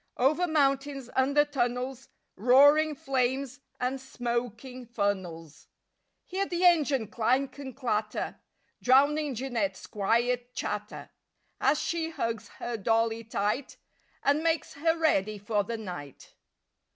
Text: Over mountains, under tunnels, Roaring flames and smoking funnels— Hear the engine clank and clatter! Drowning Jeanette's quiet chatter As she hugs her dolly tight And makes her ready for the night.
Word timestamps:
Over 0.17 0.47
mountains, 0.47 1.11
under 1.15 1.45
tunnels, 1.45 2.09
Roaring 2.35 2.95
flames 2.95 3.59
and 3.79 4.01
smoking 4.01 4.83
funnels— 4.87 5.67
Hear 6.25 6.47
the 6.47 6.65
engine 6.65 7.07
clank 7.07 7.59
and 7.59 7.75
clatter! 7.77 8.39
Drowning 8.81 9.35
Jeanette's 9.35 9.85
quiet 9.85 10.55
chatter 10.55 11.11
As 11.59 11.79
she 11.79 12.09
hugs 12.09 12.47
her 12.47 12.77
dolly 12.77 13.23
tight 13.23 13.77
And 14.23 14.41
makes 14.41 14.73
her 14.73 14.97
ready 14.97 15.37
for 15.37 15.63
the 15.63 15.77
night. 15.77 16.33